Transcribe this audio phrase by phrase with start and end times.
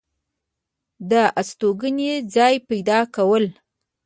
[1.09, 3.45] دا ستوګنې ځاے پېدا كول